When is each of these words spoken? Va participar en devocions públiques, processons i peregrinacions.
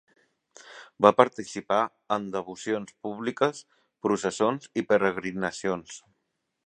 Va 1.05 1.11
participar 1.17 1.81
en 2.15 2.25
devocions 2.37 2.95
públiques, 3.07 3.61
processons 4.07 4.67
i 4.83 4.85
peregrinacions. 4.95 6.01